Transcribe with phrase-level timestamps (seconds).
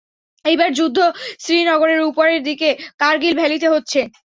[0.45, 0.97] এইবার যুদ্ধ
[1.39, 2.69] শ্রী নগরের উপরের দিকে
[3.01, 3.99] কার্গিল ভ্যালিতে হচ্ছে।